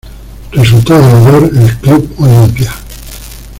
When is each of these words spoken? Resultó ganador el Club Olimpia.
Resultó 0.53 0.99
ganador 0.99 1.43
el 1.55 1.77
Club 1.77 2.15
Olimpia. 2.17 2.73